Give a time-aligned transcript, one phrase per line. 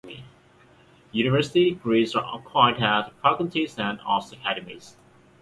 [1.11, 4.97] University degrees are acquired at the faculties and arts academies.